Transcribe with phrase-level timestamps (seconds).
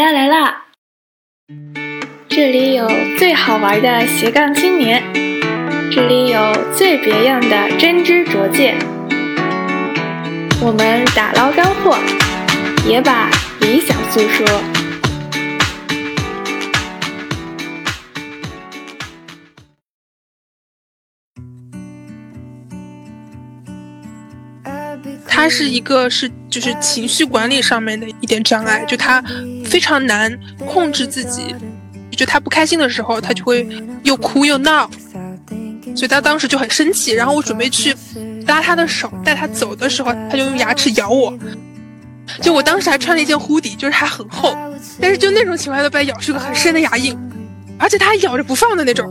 [0.00, 0.64] 来啦来啦！
[2.26, 5.02] 这里有最好玩的斜杠青年，
[5.92, 6.40] 这里有
[6.74, 8.78] 最别样的真知灼见。
[10.62, 11.98] 我们打捞干货，
[12.88, 13.28] 也把
[13.60, 14.46] 理想诉说。
[25.26, 29.22] 他是一个是就是情绪管理上面的一点障碍，就他
[29.70, 31.54] 非常难控制自己，
[32.10, 33.66] 就他不开心的时候，他就会
[34.02, 34.90] 又哭又闹，
[35.94, 37.12] 所以他当时就很生气。
[37.12, 37.96] 然后我准备去
[38.46, 41.32] 拉他的手带他走的时候，他就用牙齿咬我。
[42.42, 44.56] 就我当时还穿了一件护底，就是还很厚，
[45.00, 47.16] 但是就那种情况下都被咬出个很深的牙印，
[47.78, 49.06] 而且他还咬着不放的那种，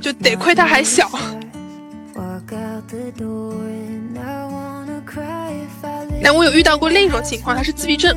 [0.00, 1.10] 就得亏他还小。
[6.22, 8.16] 但我有遇到过另一种情况，他是自闭症，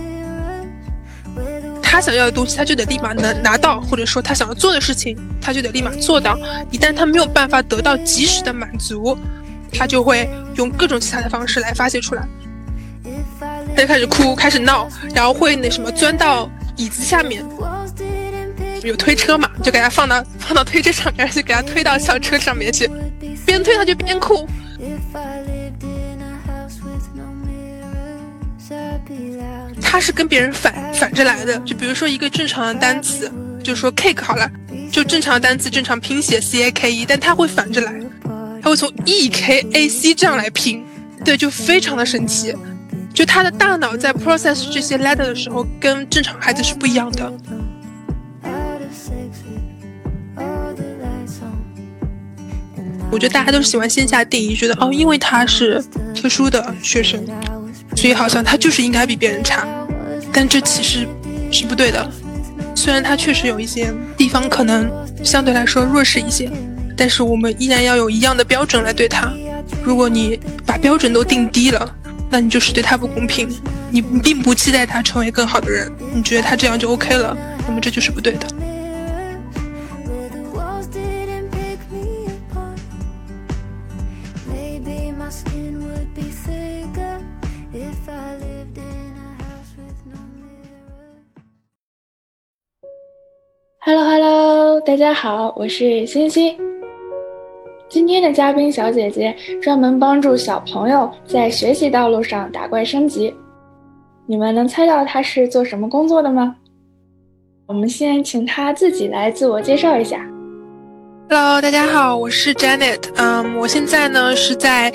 [1.96, 6.38] 他想要的东西他就得立马能拿到，或者说他想要做的事情他就得立马做到。
[6.70, 9.18] 一旦他没有办法得到及时的满足，
[9.72, 12.28] 他就会用各种其他的方式来发泄出来。
[13.74, 17.42] 他就开始哭，开始闹，然后会那什么钻到椅子下面，
[18.84, 22.92] 有推车嘛，就给他放到放到推车上面，就给他推到校车上面去，
[23.46, 24.46] 边推他就边哭。
[29.88, 33.32] 他是跟别人反反着来的，就比如说一个正常的单词，
[33.64, 34.50] 就说 cake 好了，
[34.92, 37.94] 就正常的单词正常拼写 c a k e，但他会反着来，
[38.62, 40.84] 他会从 e k a c 这样来拼，
[41.24, 42.54] 对，就非常的神奇，
[43.14, 47.32] 就他的大脑在 process 这些 letter 的时候，跟正常孩子是不一样的。
[53.12, 55.82] 我觉得大家都喜欢线下定义，觉得哦，因为他是
[56.14, 57.26] 特殊的学生。
[57.96, 59.66] 所以好像他就是应该比别人差，
[60.32, 61.08] 但这其实
[61.52, 62.12] 是不对的。
[62.76, 64.92] 虽然他确实有一些地方可能
[65.24, 66.52] 相对来说弱势一些，
[66.96, 69.34] 但是我们依然要有一样的标准来对他。
[69.82, 71.96] 如果你把标准都定低了，
[72.30, 73.50] 那你就是对他不公平。
[73.90, 78.48] 你并不期待他成为更好的人，你觉得他这样就 OK 了，那么这就是不对的。
[94.86, 96.56] 大家好，我是欣欣。
[97.90, 103.34] 今天的嘉宾小姐姐专门帮助小朋友在学习道路上打怪升级。
[104.28, 106.56] 你们能猜到她是做什么工作的吗？
[107.66, 110.24] 我们先请她自己来自我介绍一下。
[111.30, 113.10] Hello，大家好，我是 Janet。
[113.16, 114.94] 嗯，我现在呢是在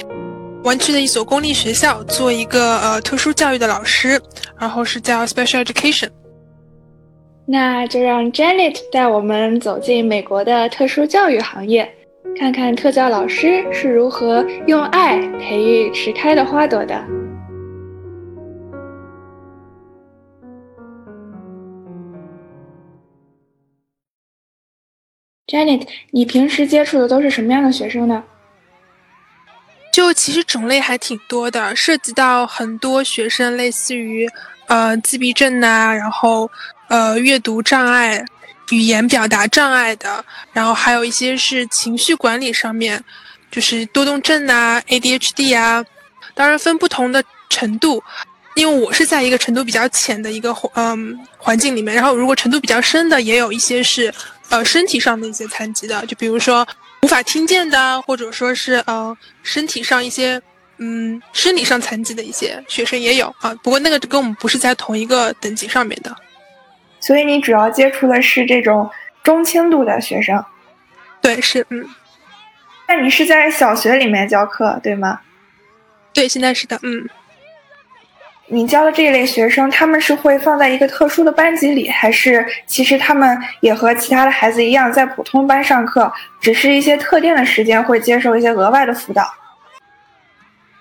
[0.62, 4.20] 湾区的一所公立学校做一个呃特殊教育的老师，
[4.56, 6.10] 然后是叫 Special Education。
[7.52, 11.92] 那就让 Janet 带我们走进美国的特殊教育行业，
[12.38, 16.94] 看看特教老师是如何用爱培育迟开的花朵的。
[25.48, 28.22] Janet，你平时接触的都是什么样的学生呢？
[30.12, 34.28] 其实种类还挺多的，涉及到很多学生，类似于
[34.66, 36.50] 呃自闭症呐，然后。
[36.90, 38.20] 呃，阅读障碍、
[38.70, 43.00] 语言表达障碍的，然后还有一些是情绪管理上面，
[43.48, 45.84] 就是多动症啊、ADHD 啊，
[46.34, 48.02] 当然分不同的程度。
[48.56, 54.12] 因为我是在一个程度比较浅的一个嗯环境里面，然后如果程度比较深的，也有一些是
[54.48, 56.66] 呃身体上的一些残疾的，就比如说
[57.02, 60.40] 无法听见的，或者说是呃身体上一些
[60.78, 63.54] 嗯生理上残疾的一些学生也有啊。
[63.62, 66.14] 不过那个跟我们不是在同一个等级上面的。
[67.00, 68.88] 所以你主要接触的是这种
[69.22, 70.44] 中轻度的学生，
[71.22, 71.88] 对，是，嗯。
[72.86, 75.20] 那你是在小学里面教课，对吗？
[76.12, 77.08] 对，现在是的，嗯。
[78.52, 89.32] 你教的这一类学生，他们是会放在一个特殊的班级里，还是其实他们也和其他的孩子一样，在普通班上课，只是一些特定的时间会接受一些额外的辅导？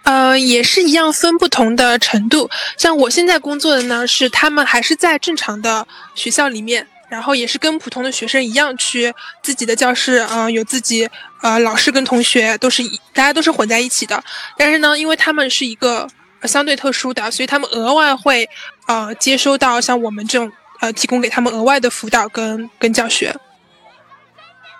[0.03, 2.49] 呃，也是一样，分不同的程度。
[2.75, 9.13] 像我现在工作的呢，是他们还是在正常的学校里面，然后也是跟普通的学生一样去
[9.43, 11.07] 自己的教室，嗯，有自己
[11.43, 12.81] 呃老师跟同学都是
[13.13, 14.23] 大家都是混在一起的。
[14.57, 16.07] 但是呢，因为他们是一个
[16.43, 18.47] 相对特殊的，所以他们额外会
[18.87, 23.35] 呃接收到像我们这种呃提供给他们额外的辅导跟跟教学。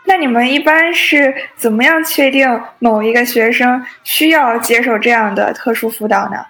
[0.06, 2.48] 那你们一般是怎么样确定
[2.80, 6.44] 某一个学生需要接受这样的特殊辅导呢？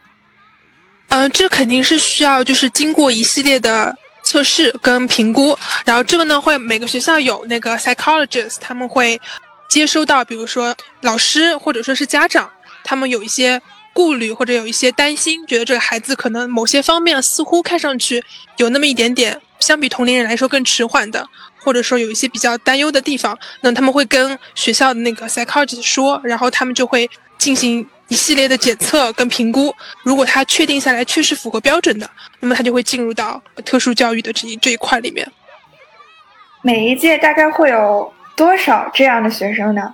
[1.10, 9.20] 嗯，这肯定是需要就是经过一系列的测试跟评估，然后这个呢会每个学校有那个 psychologist，他们会
[9.68, 12.50] 接收到，比如说老师或者说是家长，
[12.84, 13.60] 他们有一些
[14.00, 18.24] 顾虑或者有一些担心，觉得这个孩子可能某些方面似乎看上去
[18.56, 27.86] 有那么一点点，相比同龄人来说更迟缓的，或者说有一些比较担忧的地方，那他们会跟学校的那个 psychologist 说，然后他们就会进行。
[28.10, 29.72] 一系列的检测跟评估，
[30.02, 32.10] 如果他确定下来确实符合标准的，
[32.40, 35.32] 那么他就会进入到特殊教育的这一这一块里面。
[36.64, 39.94] 每一届大概会有多少这样的学生呢？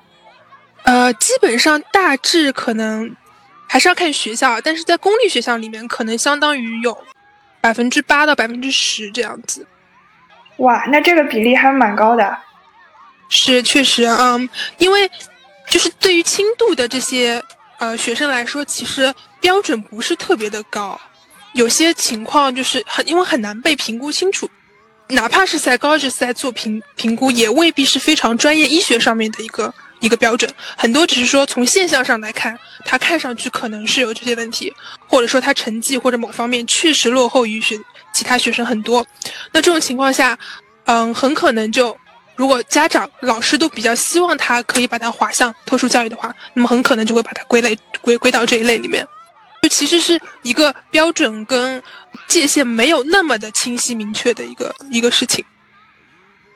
[0.84, 3.13] 呃，基本上大致可能
[3.75, 6.98] 还是要看学校，但是在公立学校里面，可能相当于有
[7.60, 9.68] 百分之八到百分之十这样子。
[10.60, 12.38] 哇，那这个比例还蛮高的。
[13.27, 15.12] 是，确实，嗯，因为
[15.69, 17.44] 就是对于轻度的这些。
[17.77, 20.98] 呃，学生来说，其实标准不是特别的高，
[21.51, 24.50] 有些情况就是很因为很难被评估清楚，
[25.10, 34.74] 哪怕是在高职在做评评估，也未必是非常专业医学上面的一个一个标准，很多只是说从现象上来看，他看上去可能是有这些问题，
[35.07, 37.77] 或者说他成绩或者某方面确实落后于学
[38.13, 39.06] 其他学生很多，
[39.51, 40.38] 那这种情况下，
[40.86, 41.95] 嗯，很可能就。
[42.38, 49.07] 如果家长、老师都比较希望他可以把他划向特殊教育的话，那么很可能就会把它归类归归到这一类里面，
[49.62, 51.81] 就其实是一个标准跟
[52.27, 55.45] 界限没有那么的清晰明确的一个一个事情。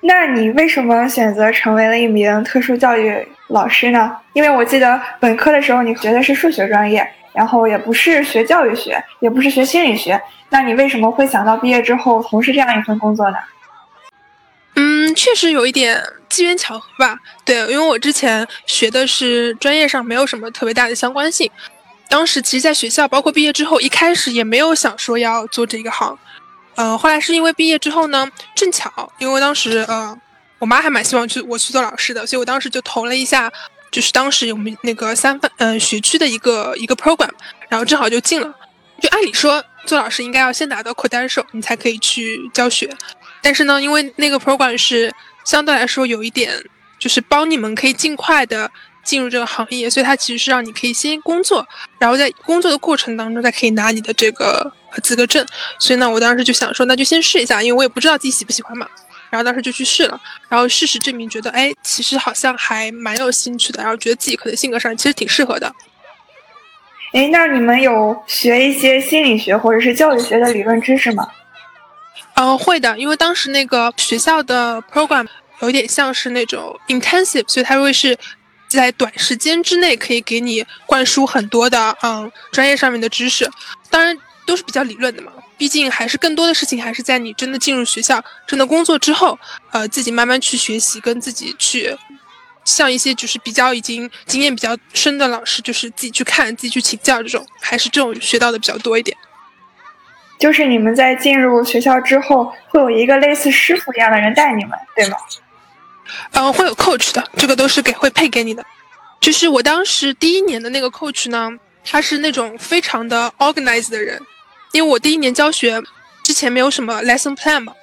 [0.01, 4.15] 那你为什么选择成为了一名特殊教育老师呢？
[4.33, 10.19] 因为我记得本科的时候你学的是数学专业，然后也不是学教育学，也不是学心理学，
[10.49, 13.37] 那你为什么会想到毕业之后从事这样一份工作呢？
[14.75, 17.17] 嗯，确实有一点机缘巧合吧。
[17.43, 21.51] 对，因为我之前学的是专业上没有什么特别大的相关性。
[22.07, 26.17] 当时其实在学校，包括毕业之后，一开始也没有想说要做这个行。
[26.75, 30.17] 呃，后来是因为毕业之后呢，正巧因为当时呃，
[30.59, 33.51] 我妈还蛮希望去我去做老师的，所以我当时就投了一下，
[33.91, 37.29] 就是当时我们那个三分嗯学区的一个一个 program，
[37.67, 38.53] 然后正好就进了。
[39.01, 42.93] 就按理说做老师应该要先拿到 credential，你才可以去教学。
[43.41, 45.13] 但是呢，因为那个 program 是
[45.45, 46.53] 相对来说有一点，
[46.99, 48.69] 就是帮你们可以尽快的
[49.03, 51.65] 进入这个行业，所以它其实是让你可以先工作，
[51.97, 54.69] 然后在工作的过程当中再可以拿你的这个
[55.03, 55.45] 资格证。
[55.79, 58.87] 所以呢，我当时就想说，那就先试一下，因为我也不知道自己喜不喜欢嘛。
[59.29, 65.71] 然后当时就去试了，然后事实证明，觉得哎，其实好像还蛮有兴趣的，然后觉得自己可能性格上其实挺适合的。
[67.13, 71.29] 哎，那你们有学一些心理学或者是教育学的理论知识吗？
[72.33, 75.27] 嗯，会的，因为当时那个学校的 program
[75.61, 78.17] 有点像是那种 intensive，所以它会是
[78.67, 83.47] 在短时间之内可以给你灌输很多的嗯专业上面的知识，
[83.89, 84.17] 当然
[84.49, 85.31] 都是比较理论的嘛。
[85.59, 89.37] 毕竟还是更多的事情还是在你真的进入学校、真的工作之后，
[89.71, 91.95] 呃，自己慢慢去学习，跟自己去
[92.65, 99.15] 像一些就是比较已经经验比较深的老师，就是自己去看、自己去请教这种，还是这种学到的比较多一点。
[100.39, 105.17] 就是你们在进入学校之后，会有一个类似师傅一样的人带你们，对吗？
[106.31, 108.65] 嗯，会有 coach 的，这个都是给会配给你的。
[109.19, 111.51] 就是我当时第一年的那个 coach 呢，
[111.83, 114.17] 他是那种非常的 organized 的人，
[114.71, 115.81] 因为我第一年教学
[116.23, 117.73] 之前没有什么 lesson plan 嘛，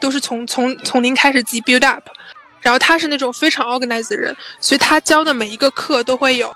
[0.00, 2.08] 都是从从从零开始自己 build up，
[2.60, 6.54] 然后他是那种非常 organized 的人，所以他教的每一个课都会有，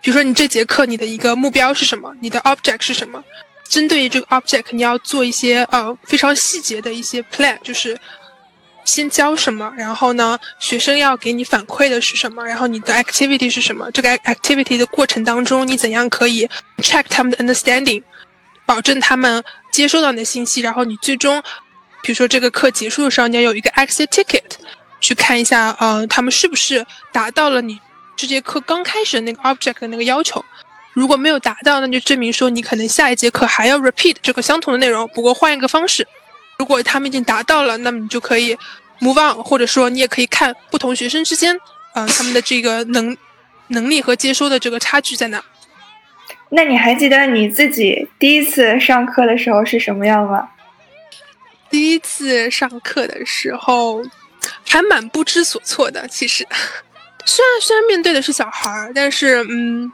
[0.00, 3.22] 比如说你这节课你的一个目标是什么，你的 object 是什么。
[3.68, 7.98] 针对于这个 object，你要做一些呃非常细节的一些 plan，就是
[8.86, 16.48] 先教什么，然后呢，学生要给你反馈的是什么，然后你的 activity 是什么，这个 activity 的过程当中，你怎样可以
[16.78, 18.02] check 他们的 understanding，
[18.68, 21.42] 保证他们接收到你的信息，然后你最终，
[22.02, 24.44] 比如说这个课结束的时候，你要有一个 exit ticket，
[25.00, 27.80] 去看一下，呃，他们是不是达到了你
[28.14, 30.44] 这节课刚开始的那个 object 的那个要求。
[30.92, 36.06] 如果没有达到，那就证明说你可能下一节课还要 repeat 这个相同的内容，不过换一个方式。
[36.58, 38.54] 如果他们已经达到了，那么你就可以
[39.00, 41.58] move on，或者说你也可以看不同学生之间，
[41.94, 43.16] 嗯，他们的这个能
[43.68, 45.42] 能力和接收的这个差距在哪。
[46.50, 50.48] 那你还记得你自己第一次上课的时候是什么样吗？
[51.70, 54.02] 第一次上课的时候
[54.66, 56.46] 还蛮不知所措的，其实，
[57.24, 59.92] 虽然虽然面对的是小孩儿，但是嗯。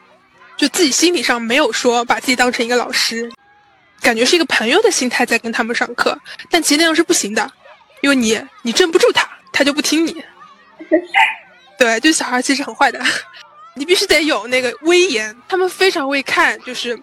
[0.57, 3.29] 就自己心理上没有说把自己当成一个老师，
[4.01, 6.17] 感觉是一个朋友的心态在跟他们上课，
[6.49, 7.51] 但其实那样是不行的，
[8.03, 10.25] 因为你你镇不住他，他就不听你。
[11.77, 13.01] 对，就小孩其实很坏的，
[13.75, 16.99] 你必须得有那个威严，他们非常会看，就是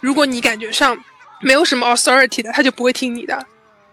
[0.00, 0.96] 如果你感觉上
[1.40, 3.46] 没有什么 authority 的，他就不会听你的。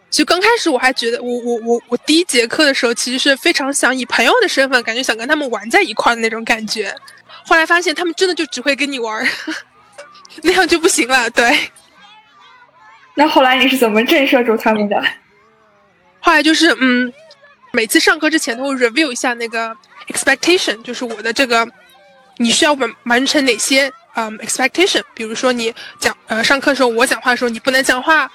[0.10, 6.96] 就刚开始我还觉得，我我我我第一节课的时候，其实是非常想以朋友的身份，感觉想跟他们玩在一块的那种感觉。
[7.46, 9.28] 后来发现他们真的就只会跟你玩，
[10.42, 11.30] 那样就不行了。
[11.32, 11.70] 对。
[13.14, 15.04] 那后来你是怎么震慑住他们的？
[16.20, 17.14] 后来就是嗯，
[17.72, 19.76] 每次上课之前都会 review 一下那个
[20.08, 21.68] expectation，就是我的这个
[22.38, 25.02] 你需要完完成哪些嗯 expectation。
[25.14, 28.30] 比如说你讲呃上课的时候我讲话的时候你不能讲话，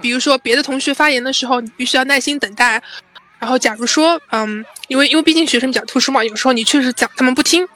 [0.00, 2.82] 比如说别的同学发言的时候你必须要耐心等待。
[3.38, 7.66] 然后假如说嗯，因为因为毕竟学生比较特殊嘛，有时候你确实讲他们不听。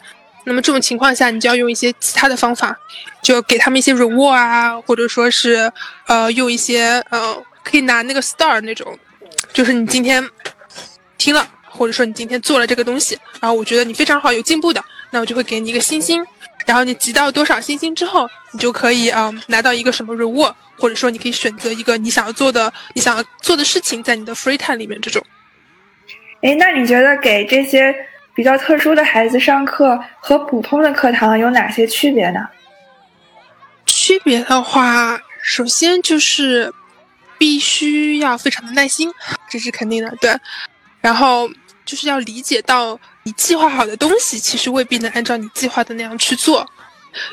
[0.45, 2.77] 那么这种情况下，你就要用一些其他的方法，
[3.23, 5.73] 就给他们一些 reward 啊，或者说是，
[6.09, 8.99] 呃，用一些呃，可以拿那个 star 那种，
[9.53, 10.29] 就是你今天
[11.17, 16.26] 听了，或者说你今天做了这个东西，然后我觉得你非常好，有进步的，那我就会给你一个星星，
[16.66, 25.25] 然后你集到多少星星之后，你就可以啊拿到一个什么 reward，或者说你可以选择一个你想要做的、你想要做的事情，在你的 free time 里面这种。
[26.42, 27.95] 哎，那你觉得给这些？
[28.35, 32.40] 比较特殊的孩子上课和普通的课堂有哪些区别呢？
[33.85, 36.73] 区别的话，首先就是
[37.37, 39.12] 必须要非常的耐心，
[39.50, 40.35] 这是肯定的，对。
[41.02, 41.47] 然后
[41.85, 46.67] 就是要理解到，你计划好的东西其实未必能按照你计划的那样去做，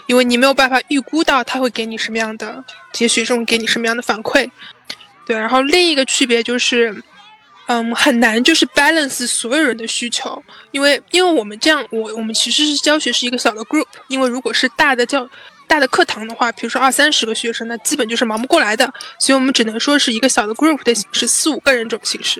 [0.07, 4.49] 因为你没有办法预估到他会给你什么样的这些学生给你什么样的反馈，
[5.25, 5.37] 对。
[5.37, 7.03] 然后另一个区别就是。
[7.71, 15.29] 嗯，很难就是 balance 所有人的需求，因为因为我们这样，我我们其实是教学是一个小的 group，因为如果是大的教
[15.67, 22.39] 大的课堂的话，比如说二三十个学生，那基本就是忙不过来的，所以我们只能说是一个小的 group 的形式，四五个人这种形式，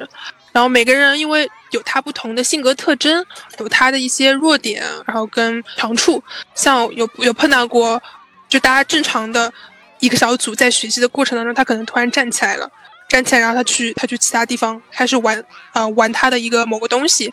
[0.52, 3.26] 然后每个人因为有他不同的性格特征，
[3.60, 6.24] 有他的一些弱点，然后跟长处，
[6.56, 8.02] 像有有碰到过，
[8.48, 9.52] 就大家正常的
[10.00, 12.70] 一个小组在学习的过程当中，他可能突然站起来了。
[13.08, 17.28] 站起来，然后他去，他去其他地方开始玩，呃，玩他的一个某个东西，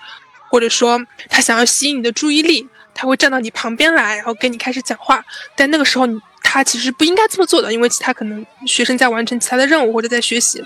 [0.48, 5.22] 或者说他想要吸引你的注意力，他会站到你旁边来，然后跟你开始讲话。
[5.54, 10.64] 但那个时候，你他其实不应该这么做的，因为其他可能学生在完成其他的任务或者在学习，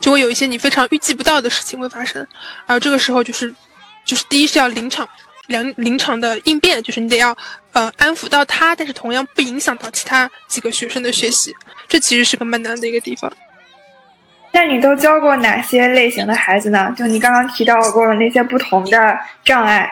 [0.00, 2.26] 就会有一些你非常预计不到的事情会发生。
[2.66, 3.54] 而这个时候就是，
[4.04, 5.08] 就是第一是要临场，
[5.46, 7.36] 临临场的应变，就是你得要
[7.72, 11.54] 呃安抚到他，但是同样不影响到其他几个学生的学习。
[11.88, 13.32] 这其实是个蛮难的一个地方。
[14.52, 16.94] 那你都教过哪些类型的孩子呢？
[16.96, 19.90] 就你刚刚提到过的那些不同的障碍。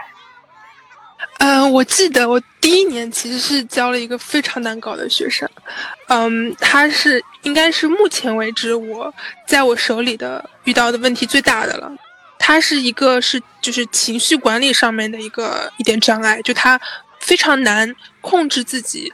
[1.39, 5.49] 嗯，我记得我第一年其实是教了一个非常难搞的学生。
[6.09, 9.13] 嗯，他是应该是目前为止我
[9.47, 11.93] 在我手里的遇到的问题最大的了。
[12.39, 16.81] 他是一个是就是情绪管理上面的一个一点障碍，就他
[17.21, 19.13] 非常难控制自己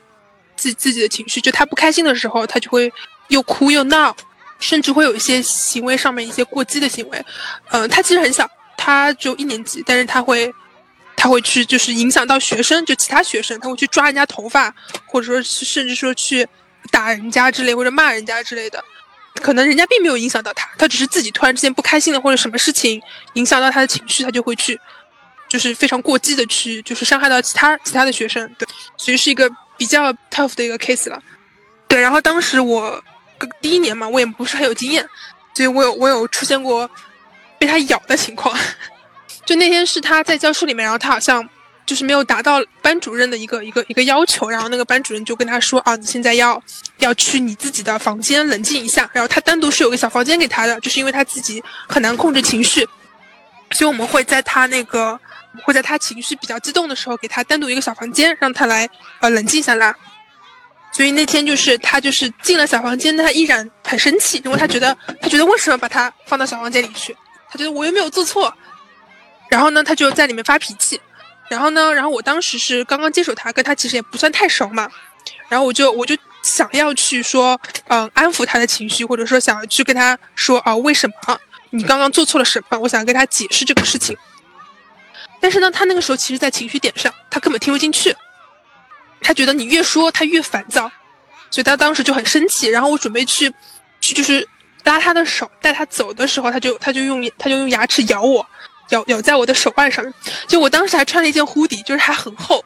[0.56, 1.40] 自自己的情绪。
[1.40, 2.92] 就他不开心的时候，他就会
[3.28, 4.14] 又哭又闹。
[4.60, 7.26] 甚至会有一些行为上面一些过激的行为，
[7.70, 10.48] 嗯，他其实很小，他只有一年级，但是他会，
[11.22, 14.74] 他会去就是影响到学生，就其他学生，他会去抓人家头发，
[15.06, 16.44] 或者说甚至说去
[16.90, 18.82] 打人家之类或者骂人家之类的，
[19.40, 23.00] 可能人家并没有影响到他，他只是自己突然之间不开心了或者什么事情
[23.34, 24.80] 影响到他的情绪，他就会去，
[25.48, 31.22] 就是非常过激的去就是伤害到其他其他的学生，对，所以是一个比较 tough 的一个 case 了，
[31.86, 33.00] 对，然后当时我。
[33.60, 35.04] 第一年嘛，我也不是很有经验，
[35.52, 36.88] 所以我有我有出现过
[37.58, 38.56] 被他咬的情况。
[39.44, 41.46] 就那天是他在教室里面，然后他好像
[41.84, 46.62] 就是没有达到班主任的一个一个一个要求，然后那个班主任就跟他说啊，你现在要
[46.98, 49.10] 要去你自己的房间冷静一下。
[49.12, 52.88] 然后他单独是有个小房间给他的，就是因为他自己很难控制情绪，
[53.72, 55.18] 所以我们会在他那个
[55.64, 58.88] 会在他情绪比较激动的时候，给他单独一个小房间，让他来
[59.20, 59.92] 呃冷静下来。
[60.92, 67.16] 所以那天就是他就是进了小房间，他依然很生气，因为他觉得他觉得为什么把他放到小房间里去？
[67.50, 68.54] 他觉得我又没有做错。
[69.52, 70.98] 然后呢，他就在里面发脾气。
[71.50, 74.90] 然后呢，然后我当时是刚刚接手他，跟他其实也不算太熟嘛。
[75.50, 82.78] 然后我就我就想要去说，嗯，安抚他的情绪，或者说想要去跟他说啊，为什么你刚刚做错了什么？
[82.78, 84.16] 我想跟他解释这个事情。
[85.38, 88.16] 但是呢，他那个时候其实，在情绪点上，他根本听不进去。
[89.20, 90.90] 他觉得你越说他越烦躁，
[91.50, 92.68] 所以他当时就很生气。
[92.68, 93.52] 然后我准备去，
[94.00, 94.48] 去就是
[94.84, 98.46] 拉他的手带他走的时候，他就他就用他就用牙齿咬我，
[98.92, 100.02] 咬咬在我的手腕上。
[100.46, 102.64] 就我当时还穿了一件护底，就是还很厚，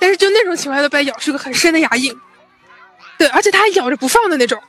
[0.00, 2.12] 但是就那种情况下都被咬出个很深的牙印。
[3.16, 4.60] 对，而且它还咬着不放的那种，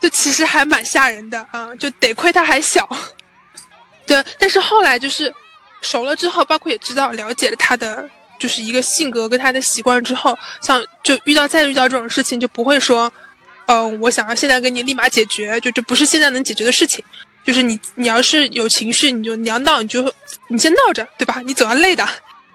[0.00, 1.74] 就其实还蛮吓人的啊！
[1.76, 2.88] 就得亏它还小。
[4.06, 5.32] 对，但是后来就是
[5.80, 8.08] 熟了之后，包括也知道了解了它的。
[8.38, 13.10] 就是一个性格跟它的习惯之后，像就遇到再遇到这种事情，就不会说，
[13.64, 17.02] 嗯，我想要现在给你立马解决，就这不是现在能解决的事情。
[17.46, 20.12] 就是你，你要是有情绪，你就你要闹，你就
[20.48, 21.40] 你先闹着，对吧？
[21.44, 22.04] 你总要累的。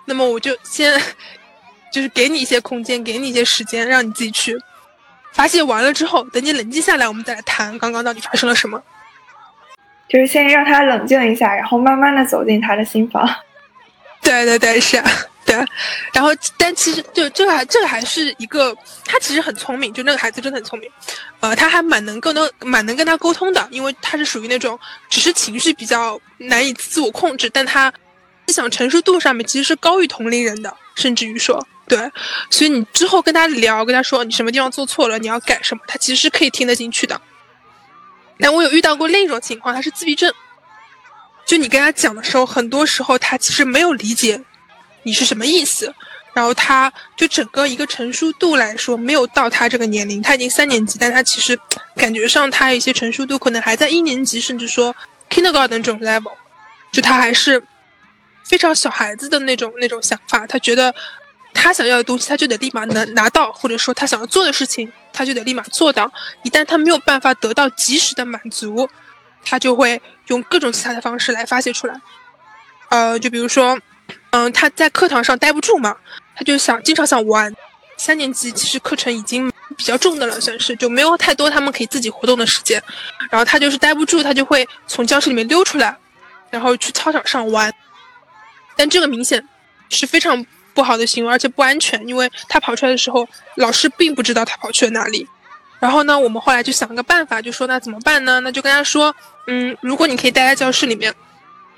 [0.04, 1.02] 那么我就先，
[1.94, 4.54] 就是给你一些空间，给你一些时间，让你自己去
[5.32, 8.84] 发泄完了之后，等你冷静下来，我们再来谈刚刚到底发生了什么。
[10.10, 13.26] 就是先让他冷静一下，然后慢慢的走进他的心房。
[14.22, 15.02] 对对对，是。
[15.46, 15.56] 对，
[16.14, 20.90] 然后但其实就这个还这个还是一个，他其实很聪明，就那个孩子真的很聪明，
[21.40, 24.80] 呃，他还蛮能够能蛮能跟他沟通的，因为他是属于那种
[25.10, 27.92] 只是情绪比较难以自我控制，但他
[28.48, 31.98] 思想成熟度上面其实是高于同龄人的，甚至于说对，
[32.52, 37.20] 所以你之后跟他聊，跟他说你什么地方做错了，你要改什么，他其实是可以听得进去的。
[38.40, 40.32] 但我有遇到过另一种情况，他是自闭症，
[41.46, 44.44] 就你跟他讲的时候，很多时候他其实没有理解。
[45.04, 45.94] 你是什么意思？
[46.34, 51.60] 然后他就整个一个成熟度来说，没有到他这个年龄，他已经三年级，但他其实
[51.98, 54.96] 感觉上他一些成熟度可能还在一年级，甚至说
[55.30, 56.32] kindergarten 这种 level，
[56.90, 57.62] 就他还是
[58.46, 60.48] 非常小孩子的那种那种想法。
[60.48, 60.96] 他觉得
[61.54, 66.10] 他想要的东西，他就得立马能拿到，或者说他想要做的事情，他就得立马做到。
[66.44, 68.88] 一旦他没有办法得到及时的满足，
[69.44, 72.02] 他就会用各种其他的方式来发泄出来。
[72.90, 73.78] 呃，就比如说。
[74.32, 75.96] 嗯，他在课堂上待不住嘛，
[76.36, 77.54] 他就想经常想玩。
[77.98, 82.82] 三年级其实课程已经比较重的了，算是就没有太多他们可以自己活动的时间。
[83.30, 85.96] 然后他就是待不住，他就会从教室里面溜出来，
[86.50, 87.72] 然后去操场上玩。
[88.76, 89.48] 但这个明显
[89.90, 95.28] 是非常不好的行为，而且不安全，因为他跑出来的时候，老师并不知道他跑去了哪里。
[95.80, 98.40] 然后呢，我们后来就想了个办法，就说那怎么办呢？
[98.40, 99.14] 那就跟他说，
[99.48, 101.14] 嗯，如果你可以待在教室里面。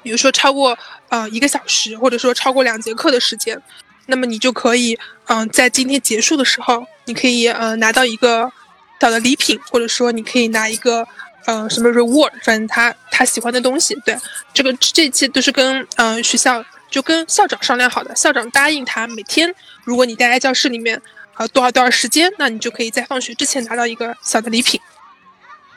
[0.03, 0.77] 比如说超过
[1.09, 3.59] 呃一个小时，或者说超过两节课的时间，
[4.05, 8.51] 那么你就可以嗯在今天结束的时候，你可以呃拿到一个
[8.99, 11.07] 小的礼品，或者说你可以拿一个
[11.45, 13.93] 呃什么 reward，反正他他喜欢的东西。
[14.05, 14.17] 对，
[14.53, 21.01] 这个这一切都是跟嗯学校就跟校长商量好的，校长答应他每天如果你待在教室里面
[21.33, 24.79] 啊多少多少时间，那你就可以在放学之前拿到一个小的礼品。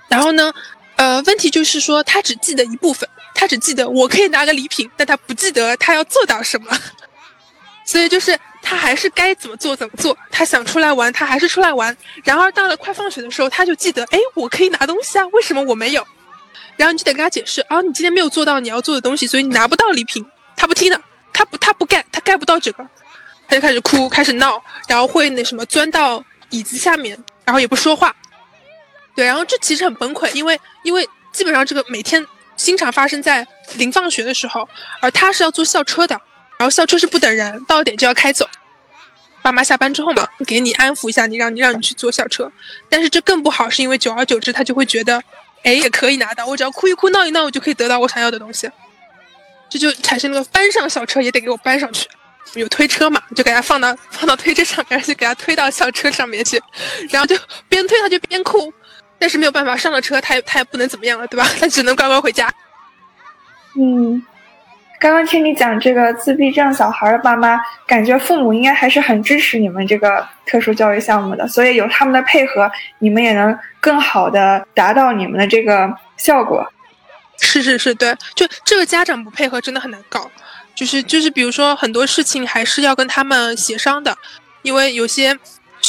[0.08, 0.52] 然后呢，
[0.94, 3.08] 呃问题就是说他只记得一部分。
[3.38, 6.76] 他只记得我可以拿个礼品，但他不记得他要做到什么，
[7.84, 10.16] 所以就是他还是该怎么做怎么做。
[10.30, 11.94] 他想出来玩，他还是出来玩。
[12.24, 16.04] 然而到了快放学的时候，他就记得，哎，我可以拿东西啊，为什么我没有？
[16.78, 20.24] 然后你就得跟他解释啊，你今天没有做到你要做的东西，所以你拿不到礼品。
[20.56, 20.98] 他不听的，
[21.34, 22.88] 他不他不干，他干不到这个，
[23.46, 28.16] 他就开始哭，开始闹，然后会那什么钻到椅子下面，然后也不说话。
[29.14, 32.26] 对，然后这其实很崩溃，因为因为基本上这个每天。
[32.56, 34.68] 经常发生在临放学的时候，
[35.00, 36.20] 而他是要坐校车的，
[36.58, 38.48] 然后校车是不等人，到点就要开走。
[39.42, 42.50] 爸妈下班之后嘛，给你安抚一下，你让你让你去坐校车。
[42.88, 45.22] 但是这更不好，是因为久而久之，他就会觉得，
[45.62, 48.68] 哎，也可以拿到，我只要哭一哭闹一闹，我就可以得到我想要的东西。
[49.68, 52.08] 这就产生了搬上校车也得给我搬上去，
[52.54, 56.60] 有推车嘛，就给他放到放到推车上面，就给他推到校车上面去，
[57.10, 57.36] 然后就
[57.68, 58.72] 边推他就边哭。
[59.18, 61.46] 但是没有办法，上了车他也他也不能怎么样了，对吧？
[61.58, 62.52] 他只能乖乖回家。
[63.78, 64.22] 嗯，
[64.98, 76.66] 刚刚听你讲这个自闭症小孩的爸妈，感觉父母应该还是很支持你们这个特殊教育项目的，所以有他们的配合，你们也能更好的达到你们的这个效果。
[77.38, 80.30] 是是是，对，就这个家长不配合真的很难搞，
[80.74, 84.16] 就是就是比如说很多事情还是要跟他们协商的，
[84.62, 85.38] 因为有些。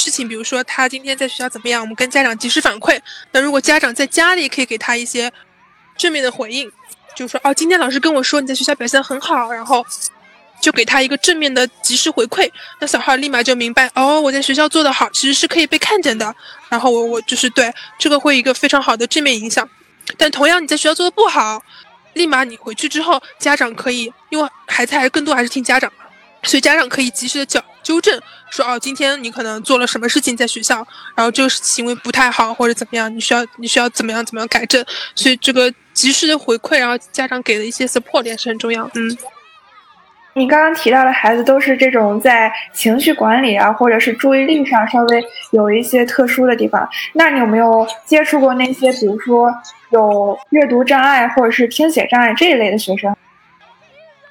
[0.07, 2.97] 事情，比如说他今天在学校怎么样，我们跟家长及时反馈。
[3.31, 5.29] 那如果家长在家里可以给他一些
[5.97, 6.71] 正面的回应，
[7.13, 9.85] 就说哦，今天老师跟我说你在学校表现很好，然后
[10.61, 16.33] 就给他一个正面的及时回馈，那小孩立马就明白哦，我在学校做得好，其实是可以被看见的。
[16.69, 19.69] 然后我我就是对这个会一个非常好的正面影响。
[20.17, 21.61] 但同样你在学校做的不好，
[22.13, 26.05] 立马你回去之后，家长可以，因为孩子还是更多还是听家长嘛，
[26.43, 27.63] 所以家长可以及时的教。
[27.83, 28.19] 纠正
[28.49, 38.83] 说哦，今天你可能做了什么事情在学校，然后这个行为不太好或者怎么样，你需要你需要怎么样怎么样改正，所以这个及时的回馈，然后家长给的一些 support 也是很重要。
[38.95, 39.17] 嗯，
[40.33, 49.49] 你刚刚提到的孩子都是这种在情绪管理啊，或者是注意力上稍微有一些特殊的地方，那你有没有接触过那些比如说
[49.91, 53.15] 有阅读障碍或者是听写障碍这一类的学生？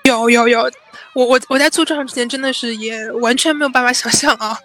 [0.06, 0.70] 有有有。
[1.14, 4.56] 我我我在做这行之前真的是也完全没有办法想象啊，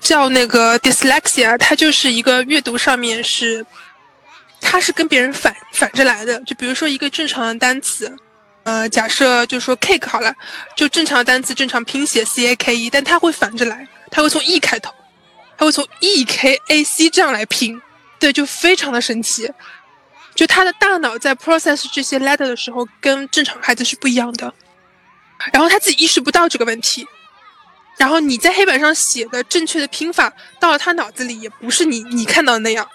[0.00, 3.64] 叫那个 dyslexia，它就是一个阅读上面是，
[4.60, 6.40] 它是跟别人反反着来的。
[6.40, 8.14] 就比如说一个正常的单词，
[8.64, 10.34] 呃，假设就说 cake 好了，
[10.74, 14.92] 就正常的单词正常拼写 c a k e，但它会反着来，它会从 e 开头，
[15.58, 17.80] 它会从 E K A C 这样来拼，
[18.18, 19.50] 对，就非常的神奇。
[20.42, 24.52] 就他的大脑在 process 这些 letter 的时候，跟正常孩子是不一样的。
[25.52, 27.06] 然后他自己意识不到这个问题，
[27.96, 32.88] 然后你在黑板上写的正确的拼法，到了他脑子里也不是你你看到的那样。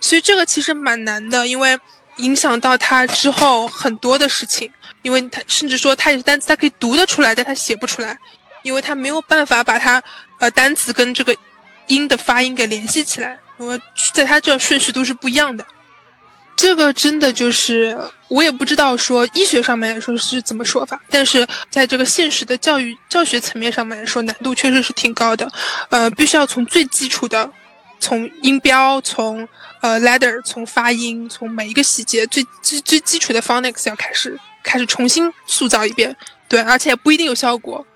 [0.00, 1.78] 所以这个其实蛮难的，因为
[2.16, 4.68] 影响到他之后很多的事情。
[5.02, 8.18] 因为他甚至说他有些单词他可以读得出来，但他写不出来，
[8.64, 10.02] 因为他没有办法把他
[10.40, 11.32] 呃单词跟这个
[11.86, 13.80] 音的发音给联系起来，因为
[14.12, 15.64] 在他这顺序都是不一样的。
[16.60, 17.96] 这个真的就是
[18.28, 25.50] 我也不知道说医学上面来说是怎么说法，但是在这个现实的教育教学层面上面来说，难度确实是挺高的。
[25.88, 27.50] 呃，必须要从最基础的，
[27.98, 29.48] 从音标，从
[29.80, 36.14] 呃 letter，从发音，从每一个细节最最最基础的 phonics 要开始开始重新塑造一遍，
[36.46, 37.86] 对，而且不一定有效果。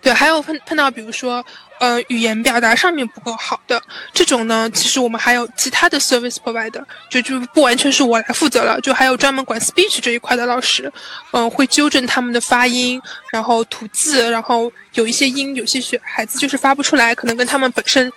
[0.00, 1.44] 对，还有碰碰到比如说。
[1.80, 3.82] 呃，语言表达上面不够好的
[4.12, 10.90] 这种呢，其实我们还有其他的 service provider，就就不完全是我来负责了，就还有专门管 speech 这一块的老师，
[11.32, 18.10] 嗯，会纠正他们的发音，然后吐字，然后有一些音，有些学孩子就是发不出来，可能跟他们本身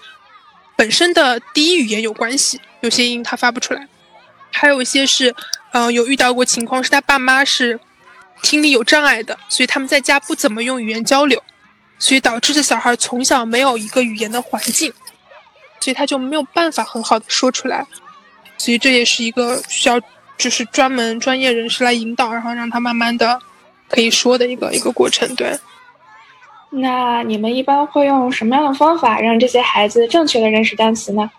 [0.75, 3.87] 本身的第一语言有关系，有些音他发不出来，
[4.51, 5.33] 还有一些是，
[5.71, 7.77] 嗯，有遇到过情况是他爸妈是
[8.41, 11.41] 听力有障碍的，所以他们在家不怎么用语言交流。
[11.99, 14.93] 所以导致这小孩从小没有一个语言的环境，
[15.79, 17.83] 所以他就没有办法很好的说出来，
[18.55, 19.99] 所以这也是一个需要
[20.37, 23.39] 就是专门专业人士来引导，然后让他慢慢的
[23.89, 25.33] 可以说的一个一个过程。
[25.33, 25.57] 对。
[26.69, 31.31] 那你们一般会用什么样的方法让这些孩子正确的认识单词呢？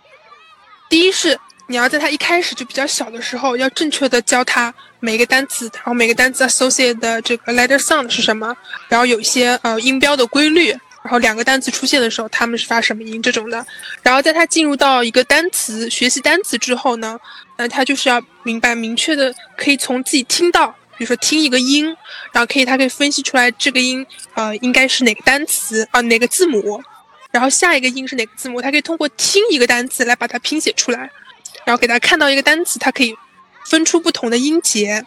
[0.91, 1.39] 第一是。
[1.71, 8.57] 你要在他一开始就比较小的时候，要正确的教他每个单词，然后每个单词 associated 的这个 letter sound 是什么，
[8.89, 10.71] 然后有一些呃音标的规律，
[11.03, 13.65] 然后两个单词出现的时候，他们是发什么音这种的。
[14.03, 17.21] 然后在他进入到一个单词学习单词之后呢，
[17.59, 21.85] 那他就是要明白明确的可以从自己听到，比如说听一个音，
[22.33, 26.83] 然后可以他可以分析出来这个音呃应该是哪个单词啊哪个字母，
[27.31, 31.11] 然后下一个音是哪个字母，他可以通过听一个单词来把它拼写出来。
[31.69, 33.15] 然后给他看到一个单词，他可以
[33.67, 35.05] 分出不同的音节，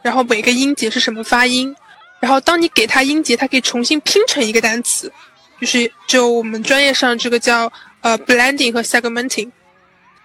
[0.00, 1.76] 然后每个音节是什么发音。
[2.18, 5.12] 然后当你给他音节，他可以重新拼成一个单词，
[5.60, 9.50] 就是就我们专业上这个叫呃 blending 和 segmenting，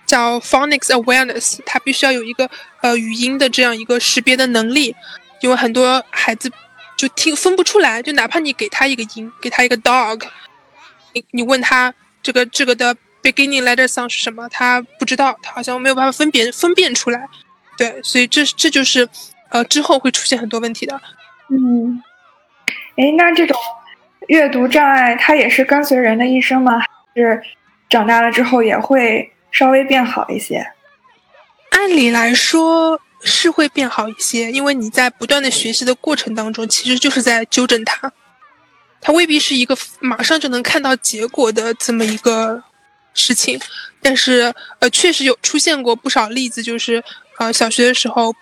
[0.06, 1.60] 叫 phonics awareness。
[1.66, 4.96] 他必须要有一个呃语音的这样一个识别的能力，
[5.42, 6.50] 因为很多孩子
[6.96, 10.22] 就听分不出来，就哪怕你给他一个音，给他一个 dog，
[11.12, 12.96] 你你问他这个这个的。
[13.24, 14.50] Beginning letter sound 是什么？
[14.50, 17.28] 他不知道，他好像没有办法分辨分辨出来。
[17.78, 19.08] 对，所以这这就是
[19.50, 21.00] 呃之后会出现很多问题的。
[21.50, 22.02] 嗯，
[22.96, 23.56] 哎，那这种
[24.28, 26.80] 阅读障碍，它也是跟随人的一生吗？
[26.80, 27.42] 还是
[27.90, 30.66] 长大了之后也会稍微变好一些？
[31.70, 38.12] 按理来说是会变好一些，因为你在不断的学习的过程当中，其实就是在纠正它。
[39.00, 42.64] 它未必是一个马上就能看到结果的这么一个。
[43.14, 43.60] 事情，
[44.02, 47.04] 但是呃，确实有出现过不少例子，就是
[47.38, 48.34] 呃，小学的时候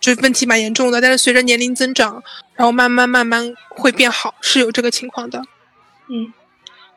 [0.00, 2.22] 就问题蛮严重的，但是随着年龄增长，
[2.54, 5.42] 然后慢慢慢慢会变好，是有这个情况的。
[6.08, 6.32] 嗯，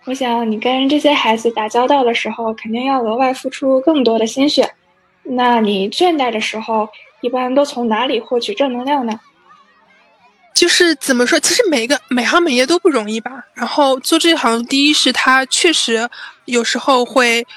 [0.05, 4.73] 我想你跟这些孩子打交道的时候，肯定要额外付出更多的心血。
[5.23, 6.87] 那你倦怠的时候，
[7.21, 9.19] 一般都从哪里获取正能量呢？
[10.59, 13.31] 就是怎么说，其实每个每行每业都不容易吧。
[13.53, 16.09] 然后做这一行，第一是他确实
[16.43, 17.47] 有时候会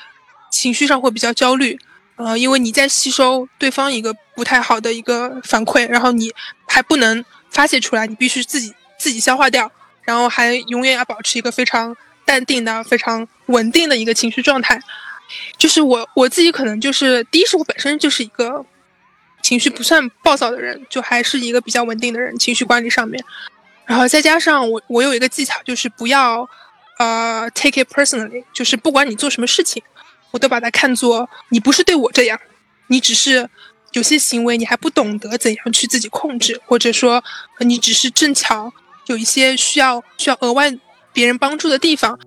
[0.52, 1.76] 情绪上会比较焦虑，
[2.14, 6.32] 呃，因为你在吸收对方一个不太好的一个反馈，然后你
[6.68, 9.68] 还不能发泄出来，你必须自己自己消化掉，
[10.02, 14.80] 然后还永远要保持一个非常淡定的、非常稳定的一个情绪状态。
[15.58, 18.64] 就是我我自己可能就是第一是我本身就是一个。
[19.42, 23.22] 情绪不算暴躁的人，就还是一个比较稳定的人，情绪管理上面。
[23.84, 26.48] 然后再加上我，我有一个技巧，就是不要，
[26.98, 29.82] 呃，take it personally，就是不管你做什么事情，
[30.30, 32.40] 我都把它看作你不是对我这样，
[32.86, 33.50] 你只是
[33.92, 37.22] 有些行为你还不懂得怎样去自己控制，或者说
[37.58, 38.72] 你只是正巧
[39.06, 40.72] 有一些需要需要额外
[41.12, 42.18] 别人帮助的地方。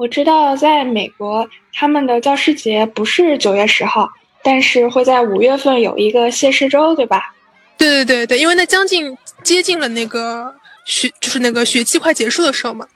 [0.00, 4.10] 我知道，在美国，他们的教师节不是九月十号，
[4.42, 7.34] 但是会在五月份有一个谢师周，对吧？
[7.76, 10.54] 对对对对，因为那将近接近了那个
[10.86, 12.86] 学，就是那个学期快结束的时候嘛。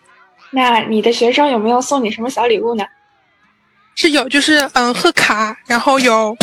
[0.52, 2.82] 那你的学生有没有送你什么小礼物呢？
[3.94, 6.34] 是有，就是嗯，贺卡，然后有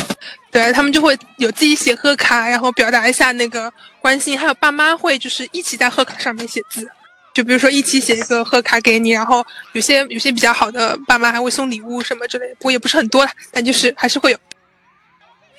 [0.52, 6.88] 对他们就会有自己写贺卡，然后表达一下那个关心，还有爸妈会就是一起在贺卡上面写字，
[7.34, 14.38] 就比如说一起写一个贺卡给你，然后有些有些比较好的爸妈还会送礼物什么之类的，不过也不是很多了，但就是还是会有，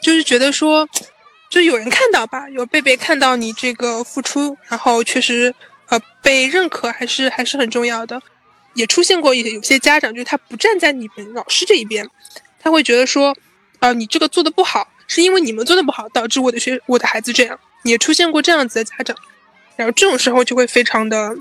[0.02, 0.88] 就是觉得说，
[1.48, 5.54] 就有人看到吧，有贝贝看到你这个付出，然后确实
[5.88, 8.20] 呃被认可，还是还是很重要的。
[8.74, 12.08] 也出现过有有些家长，就是他不站在你们老师这一边，
[12.58, 13.36] 他会觉得说，
[13.80, 17.58] 呃，你这个做的不好，是因为你们做的不好，导致我的学我的孩子这样。
[17.84, 19.16] 也出现过这样子的家长，
[19.74, 21.36] 然后这种时候就会非常的，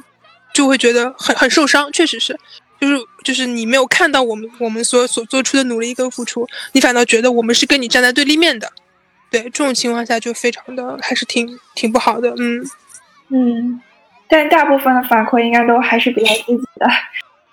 [0.53, 1.91] 就会觉得很很受伤。
[1.91, 2.37] 确实是，
[2.79, 8.71] 就是就是你没有看到我们我们所所做出的努力跟付出，你反倒觉得我们是跟你站在对立面的。
[9.29, 12.33] 对这种情况下就非常的还是挺挺不好的。
[12.37, 12.69] 嗯
[13.29, 13.81] 嗯。
[14.27, 16.87] 但大部分的反馈应该都还是比较积极的。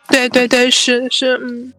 [0.08, 1.72] 对对对，是是，嗯。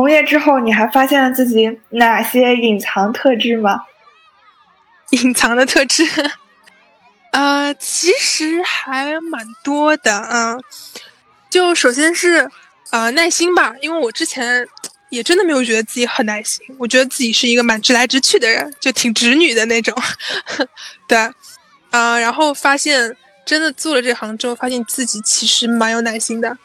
[0.00, 3.82] 从业之后，你还发现了自己哪些隐藏特质吗？
[5.12, 6.02] 隐藏的特质。
[7.32, 10.56] 呃，其实还蛮多的啊。
[11.50, 12.50] 就首先是
[12.88, 14.66] 呃耐心吧，因为我之前
[15.10, 19.94] 也真的没有觉得自己很耐心，我觉得自己是一个蛮直来直去的人，就挺直女的那种。
[21.06, 21.30] 对，
[21.90, 26.56] 呃，然后发现真的做了这行之后，发现自己其实蛮有耐心的，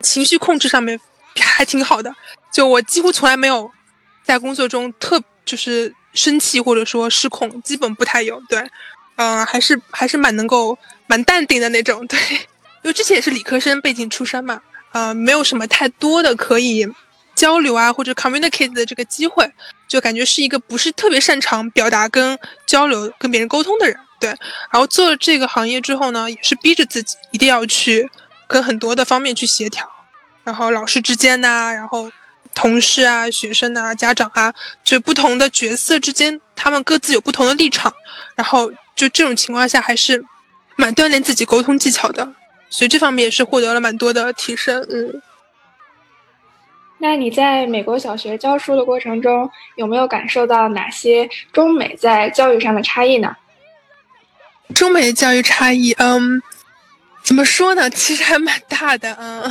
[0.00, 1.00] 情绪控制上面
[1.40, 2.14] 还挺好的。
[2.52, 3.70] 就我几乎从来没有
[4.22, 8.40] 在工作中特就是生气或者说失控，基本不太有。
[8.48, 8.70] 对。
[9.16, 14.62] 嗯，还是还是蛮能够蛮淡定的那种， 对，因为之前也是理科生背景出身嘛，
[14.92, 16.88] 呃，没有什么太多的可以
[17.34, 19.52] 交流啊或者 communicate 的这个机会，
[19.86, 22.36] 就感觉是一个不是特别擅长表达跟
[22.66, 24.30] 交流跟别人沟通的人，对。
[24.70, 28.10] 然后做了这个行业之后呢，也是逼着自己一定要去
[28.48, 29.86] 跟很多的方面去协调，
[30.42, 32.10] 然后老师之间呐，然后
[32.54, 34.52] 同事啊、学生啊、家长啊，
[34.84, 37.92] 就不同的角色之间，他们各自有不同的立场，
[38.34, 38.72] 然后。
[38.94, 40.22] 就这种情况下，还是
[40.76, 42.30] 蛮锻炼自己沟通技巧的，
[42.68, 44.86] 所以这方面也是获得了蛮多的提升。
[44.90, 45.20] 嗯，
[46.98, 53.34] 那你在美国小学教书的过程中，有没有感受到哪些中美在教育上的差异呢？
[54.74, 56.40] 中美教育差异，嗯，
[57.24, 57.88] 怎么说呢？
[57.88, 59.14] 其实还蛮大的。
[59.18, 59.50] 嗯，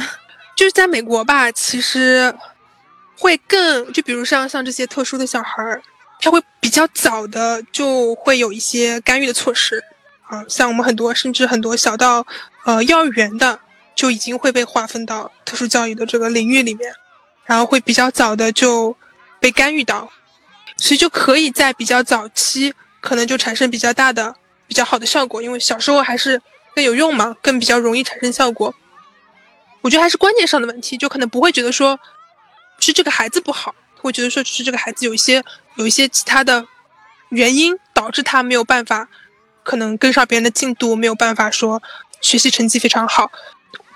[0.56, 2.34] 就是在美国吧，其实
[3.22, 5.82] 会更，就比如像像这些特殊的小孩儿。
[6.24, 9.84] 他会比较早的就会有一些干预的措施，
[10.28, 12.24] 啊，像我们很多甚至很多小到
[12.64, 13.60] 呃幼儿园的
[13.96, 16.94] 就已经会被划分到特殊教育的这个领域里面，
[17.46, 18.96] 然后会比较早的就
[19.40, 20.12] 被干预到，
[20.78, 24.36] 所以就可以在比较早期可能就产生比较大的
[24.68, 26.40] 比较好的效果，因为小时候还是
[26.76, 28.76] 更有用嘛，更比较容易产生效果。
[29.82, 32.00] 我觉得还是观念上的问题，就可能不会觉得说
[32.82, 33.76] 是这个孩子不好。
[33.98, 35.44] 会觉得说，只是这个孩子有一些
[35.76, 36.66] 有一些其他的
[37.30, 39.08] 原因导致他没有办法，
[39.62, 41.80] 可能跟上别人的进度，没有办法说
[42.20, 43.32] 学习成绩非常好。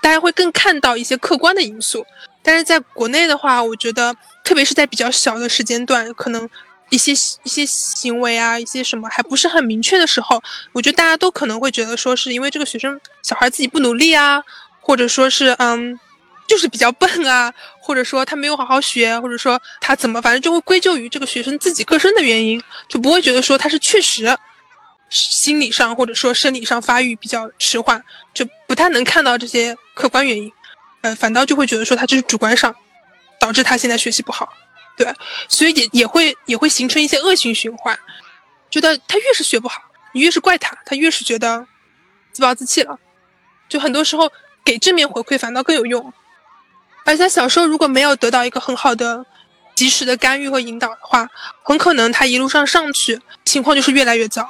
[0.00, 2.06] 大家会更看到一些客观的因素。
[2.40, 6.48] 但是在国内的话，我觉得，特别是在比较小的时间段，可能
[6.90, 7.10] 一些
[7.42, 10.40] 一些行为啊，一些什么还不是很明确的时候，
[10.72, 14.40] 我觉得大家都可能会觉得说，是因为这个学生小孩自己不努力啊，
[14.80, 15.98] 或者说是嗯。
[16.46, 24.36] 就是比较笨啊，或者说他没有好好学，或者说他怎么，反正就会归咎于这个学生自己个身的原因，就不会觉得说他是确实
[25.08, 28.02] 心理上或者说生理上发育比较迟缓，
[28.34, 30.52] 就不太能看到这些客观原因，
[31.02, 32.74] 呃，反倒就会觉得说他就是主观上
[33.38, 34.52] 导致他现在学习不好，
[34.96, 35.12] 对，
[35.48, 37.98] 所以也也会也会形成一些恶性循环，
[38.70, 39.80] 觉得他越是学不好，
[40.12, 41.66] 你越是怪他，他越是觉得
[42.32, 42.98] 自暴自弃了，
[43.68, 44.30] 就很多时候
[44.64, 46.12] 给正面回馈反倒更有用。
[47.06, 49.24] 而且小时候如果没有得到一个很好的、
[49.76, 51.28] 及时的干预和引导的话，
[51.62, 54.46] 很可能他一路上上去情况就是越来越糟，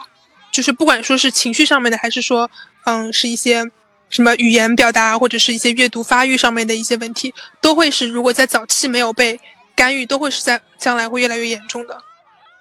[0.50, 2.50] 就是不管说是情绪上面的，还是说，
[2.86, 3.62] 嗯，是一些
[4.08, 9.38] 什么语言表达或者是一些阅读发育上面的一些问题，都会是如果在早期没有被
[9.74, 11.98] 干预，都会是在将来会越来越严重的。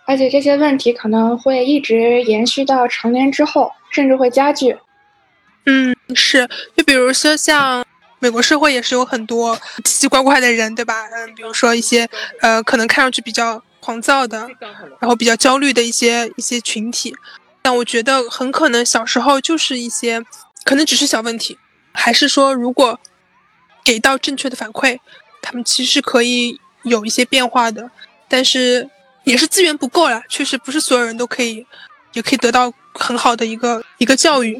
[0.05, 4.75] 而且这些问题可能会一直延续到成年之后，甚至会加剧。
[5.65, 7.85] 嗯，是，就比如说像。
[8.25, 11.05] 美国社会也是有很多奇奇怪怪的人，对吧？
[11.13, 12.09] 嗯，比如说一些
[12.41, 14.49] 呃，可能看上去比较狂躁的，
[14.99, 17.15] 然后比较焦虑的一些一些群体。
[17.61, 20.19] 但我觉得很可能小时候就是一些，
[20.63, 21.55] 可能只是小问题，
[21.93, 22.99] 还是说如果
[23.83, 24.97] 给到正确的反馈，
[25.43, 27.91] 他们其实可以有一些变化的。
[28.27, 28.89] 但是
[29.23, 31.63] 也是资源不够了，确实不是所有人都可以，
[32.13, 34.59] 也可以得到很好的一个一个教育。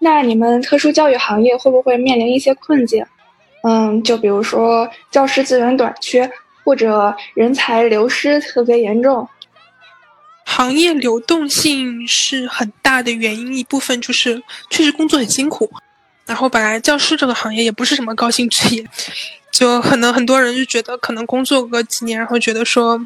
[0.00, 3.04] 那你们特殊教育行业会不会面临一些困境？
[3.62, 6.30] 嗯，就比如说教师资源短缺，
[6.64, 9.28] 或者人才流失特别严重。
[10.44, 15.70] 行业流动性是很大的原因，一部分就是确实工作很辛苦，
[16.24, 18.84] 然后本来教师这个行业也不是什么高薪职业，
[19.50, 23.04] 就可能很多人就觉得可能工作个几年，然后觉得说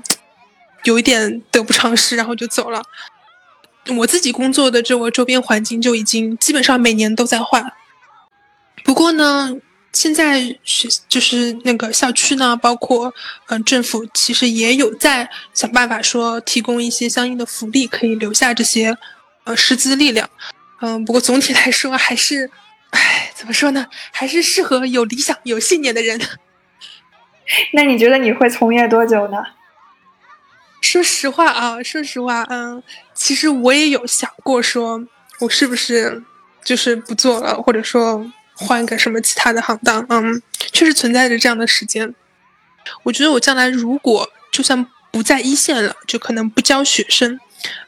[0.84, 2.82] 有一点得不偿失，然后就走了。
[3.96, 7.72] 我自己工作的这个周边环境就已经基本上每年都在换，
[8.84, 9.56] 不过呢。
[9.94, 13.12] 现在学就是那个校区呢，包括
[13.48, 18.96] 嗯政府，其实也有在想办法说提供一些相应的福利，可以留下这些
[19.44, 20.30] 呃师资力量。
[20.80, 22.50] 嗯，不过总体来说还是，
[22.88, 23.86] 唉，怎么说呢？
[24.10, 26.18] 还是适合有理想、有信念的人。
[27.74, 29.44] 那你觉得你会从业多久呢？
[30.92, 32.82] 说实话啊，说实话，嗯，
[33.14, 35.02] 其实我也有想过，说
[35.40, 36.22] 我是不是
[36.62, 38.30] 就是不做了，或者说。
[38.54, 42.14] 换个什么其他的行当，嗯，确实存在着这样的时间。
[43.02, 47.40] 我觉得我将来如果就算不在一线了，就可能不教学生，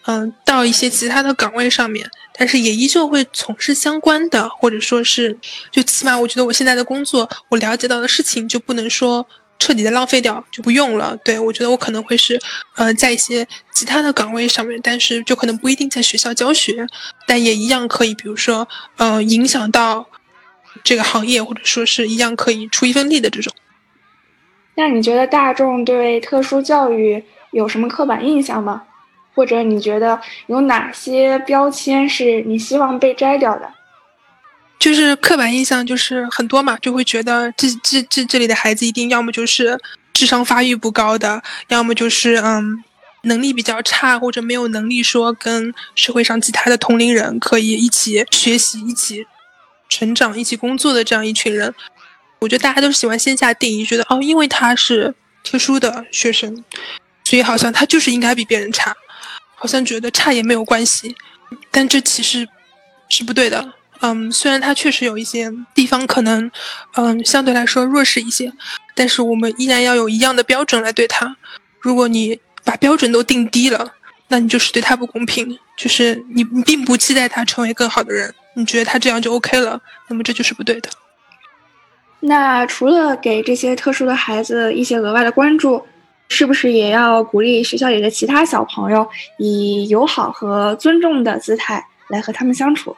[0.07, 5.39] 嗯，到一些其他的岗位上面，但是也依旧会从事相关的，或者说是，
[5.71, 9.25] 就起码我觉得我现在的工作，我了解到的事情就不能说
[9.59, 11.17] 彻底的浪费掉，就不用了。
[11.25, 12.41] 对我觉得我可能会是，
[12.77, 16.87] 呃，在一些其他的岗位上面，但是就可能不一定在学校教学，
[17.27, 20.07] 但也一样可以，比如说，呃，影响到。
[20.83, 23.55] 这个行业或者说是一样可以出一份力的这种。
[24.75, 28.83] 那你觉得大众对特殊教育有什么刻板印象吗？
[29.35, 33.71] 或者你觉得有哪些标签是你希望被摘掉的？
[34.85, 39.81] 就是刻板印象就是很多嘛，就会觉得这这这这里的孩子一定要么就是
[40.13, 42.85] 智商发育不高的，要么就是嗯
[43.23, 49.27] 能力比较差或者没有能力说跟社会上其他的同龄人可以一起学习一起。
[49.89, 51.75] 成长一起工作的这样一群人，
[52.41, 56.63] 我觉得大家都是喜欢先下定义，觉得哦，因为他是特殊的学生，
[57.25, 58.95] 所以好像他就是应该比别人差，
[59.55, 61.17] 好像觉得差也没有关系，
[61.71, 62.47] 但这其实
[63.09, 63.73] 是不对的。
[64.01, 66.51] 嗯，虽然他确实有一些地方可能，
[66.95, 68.53] 嗯，相对来说弱势一些，
[68.95, 71.37] 但是我们依然要有一样的标准来对他。
[71.81, 73.95] 如果你把标准都定低了，
[74.29, 78.35] 那你就是对他不公平，就是你并不期待他成为更好的人。
[78.57, 79.81] 你觉得他这样就 OK 了？
[80.09, 80.89] 那么这就是不对的。
[82.21, 85.85] 那除了给这些特殊的孩子一些额外的关注，
[86.29, 89.07] 是不是也要鼓励学校里的其他小朋友
[89.39, 92.97] 以友好和尊重的姿态来和他们相处？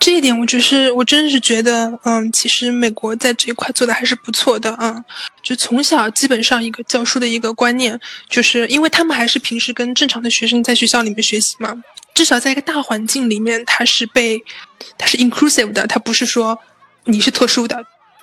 [0.00, 5.04] 这一点，我只是我真是觉得，嗯，其实美国在这一块做的还是不错的啊。
[5.42, 11.74] 就从小基本上一个教书的一个观念，就是因为他们还是平时跟正常的学生在学校里面学习嘛。
[12.14, 14.42] 至少在一个大环境里面，他是被，
[14.96, 16.58] 他是 inclusive 的，他不是说
[17.04, 17.76] 你是特殊的，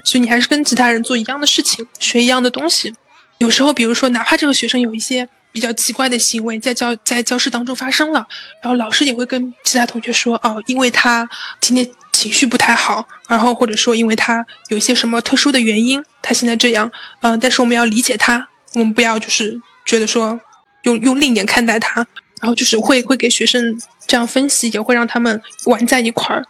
[0.03, 2.93] 所以你还是跟其他人做一样的事情，学一样的东西。
[3.37, 8.27] 有时候，比如说，哪怕这个学生有一些比较奇怪的行为在教在教室当中发生了，
[8.61, 11.25] 然后老师也会跟其他同学说，哦，因为他
[11.61, 16.91] 今天情绪不太好，然后或者说因为他有一些什么特殊的原因，他现在这样，
[17.21, 20.37] 嗯，但是我们要理解他，我们不要就是觉得说
[20.83, 22.05] 用用另眼看待他。
[22.41, 26.43] 然后就是会会给学生这样分析，也会让他们玩在一块儿，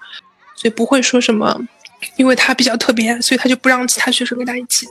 [0.56, 1.58] 所以不会说什么，
[2.18, 4.88] 因为他比较特别，所以他就不让其他学生跟他一起。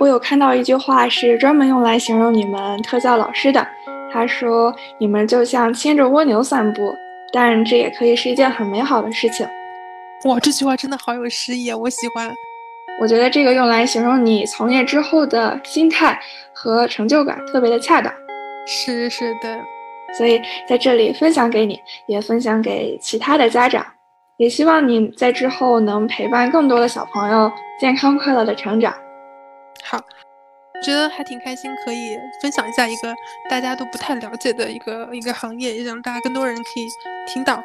[0.00, 3.64] 我有看到一句话是专门用来形容你们特教老师的，
[4.10, 6.90] 他说你们就像牵着蜗牛散步，
[7.34, 9.46] 但这也可以是一件很美好的事情。
[10.24, 12.32] 哇，这句话真的好有诗意啊，我喜欢。
[12.98, 16.18] 我觉得这个用来形容你从业之后的心态
[16.54, 18.10] 和成就感特别的恰当。
[18.66, 19.60] 是是的，
[20.16, 23.84] 所以在这里分享给你，也分享给其他的家长，
[24.38, 28.94] 也希望你在之后能陪伴更多的小朋友健康快乐的成长。
[29.82, 29.98] 好，
[30.82, 33.14] 觉得还挺开心，可以分享一下一个
[33.48, 36.86] 大家都不太了解的一个一个行业，也让大家更多人可以
[37.26, 37.62] 听到。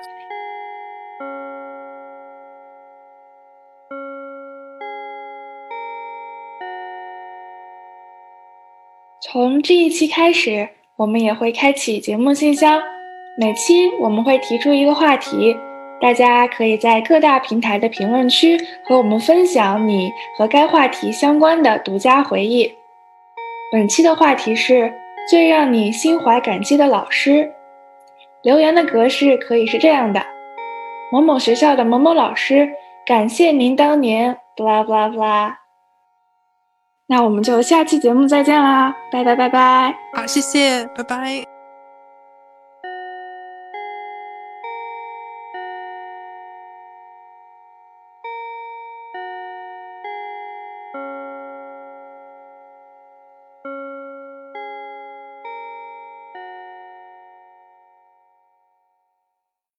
[9.22, 12.82] 从这一期开始，我们也会开启节目信箱，
[13.38, 15.58] 每期我们会提出一个话题，
[16.02, 22.72] 大家可以在各大平台的评论区和我们分享你和该话题相关的独家回忆。
[23.72, 24.94] 本期的话题是
[25.30, 27.52] 最让你心怀感激的老师。
[28.44, 30.22] 留言的格式可以是这样的：
[31.12, 32.70] 某某学校的某某老师，
[33.06, 35.56] 感谢您当年，blah blah blah。
[37.08, 39.96] 那我们就下期节目再见啦，拜拜拜拜。
[40.14, 41.55] 好，谢谢，拜拜。